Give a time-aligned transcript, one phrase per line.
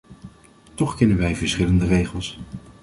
[0.75, 2.39] Toch kennen wij verschillende regels.